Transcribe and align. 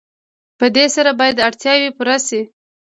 په 0.59 0.65
دې 0.75 0.85
سره 0.95 1.11
باید 1.19 1.43
اړتیاوې 1.47 1.89
پوره 1.97 2.17
شي. 2.27 2.41